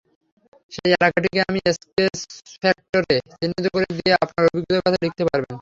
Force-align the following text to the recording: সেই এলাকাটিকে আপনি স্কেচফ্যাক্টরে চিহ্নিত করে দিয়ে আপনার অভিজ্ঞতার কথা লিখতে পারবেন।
সেই 0.71 0.89
এলাকাটিকে 0.93 1.39
আপনি 1.41 1.59
স্কেচফ্যাক্টরে 1.77 3.17
চিহ্নিত 3.31 3.65
করে 3.75 3.87
দিয়ে 3.97 4.13
আপনার 4.23 4.43
অভিজ্ঞতার 4.47 4.83
কথা 4.85 4.99
লিখতে 5.05 5.23
পারবেন। 5.25 5.49